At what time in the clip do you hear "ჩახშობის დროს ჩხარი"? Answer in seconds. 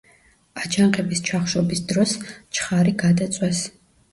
1.27-2.95